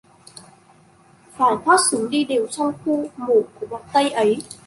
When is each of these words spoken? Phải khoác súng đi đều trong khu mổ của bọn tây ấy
Phải 1.31 1.55
khoác 1.65 1.79
súng 1.91 2.09
đi 2.09 2.23
đều 2.23 2.47
trong 2.47 2.73
khu 2.85 3.09
mổ 3.17 3.41
của 3.59 3.65
bọn 3.69 3.81
tây 3.93 4.09
ấy 4.09 4.37